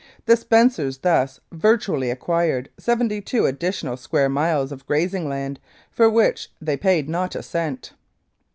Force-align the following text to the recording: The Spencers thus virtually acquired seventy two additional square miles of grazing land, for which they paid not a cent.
The 0.25 0.35
Spencers 0.35 0.97
thus 0.97 1.39
virtually 1.51 2.09
acquired 2.09 2.69
seventy 2.79 3.21
two 3.21 3.45
additional 3.45 3.97
square 3.97 4.29
miles 4.29 4.71
of 4.71 4.87
grazing 4.87 5.29
land, 5.29 5.59
for 5.91 6.09
which 6.09 6.49
they 6.59 6.75
paid 6.75 7.07
not 7.07 7.35
a 7.35 7.43
cent. 7.43 7.93